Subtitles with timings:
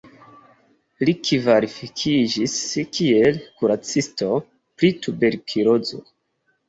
[1.09, 2.55] Li kvalifikiĝis
[2.97, 6.03] kiel kuracisto pri tuberkulozo.